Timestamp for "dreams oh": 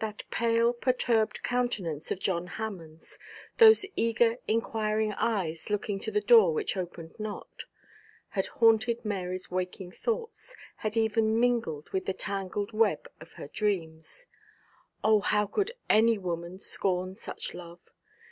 13.46-15.20